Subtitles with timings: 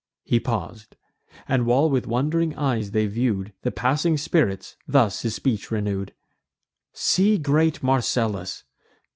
[0.23, 0.95] He paus'd;
[1.47, 6.15] and, while with wond'ring eyes they view'd The passing spirits, thus his speech renew'd:
[6.91, 8.63] "See great Marcellus!